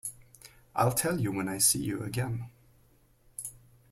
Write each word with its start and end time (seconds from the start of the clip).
I'll 0.75 0.93
tell 0.93 1.21
you 1.21 1.31
when 1.31 1.47
I 1.47 1.59
see 1.59 1.77
you 1.77 2.01
again. 2.01 2.49